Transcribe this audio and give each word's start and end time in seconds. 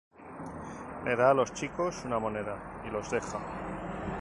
Les 1.07 1.15
da 1.19 1.29
a 1.29 1.35
los 1.35 1.53
chicos 1.53 2.03
una 2.05 2.17
moneda 2.17 2.57
y 2.87 2.89
los 2.89 3.11
deja. 3.11 3.39